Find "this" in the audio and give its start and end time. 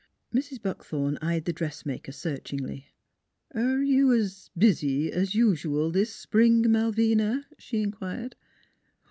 5.91-6.11